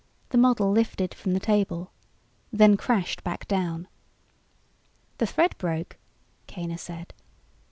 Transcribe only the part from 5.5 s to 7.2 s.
broke," Kaner said.